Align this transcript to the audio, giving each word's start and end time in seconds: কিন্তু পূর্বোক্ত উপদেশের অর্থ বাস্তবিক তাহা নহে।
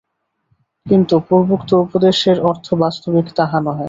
কিন্তু 0.85 1.15
পূর্বোক্ত 1.27 1.69
উপদেশের 1.83 2.37
অর্থ 2.49 2.67
বাস্তবিক 2.81 3.25
তাহা 3.37 3.57
নহে। 3.59 3.79